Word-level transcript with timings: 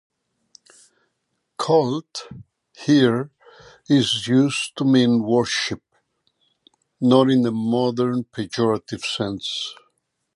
"Cult" 1.59 2.27
here 2.75 3.29
is 3.87 4.27
used 4.27 4.75
to 4.77 4.83
mean 4.83 5.21
"worship", 5.21 5.83
not 6.99 7.29
in 7.29 7.43
the 7.43 7.51
modern 7.51 8.23
pejorative 8.23 9.05
sense. 9.05 9.75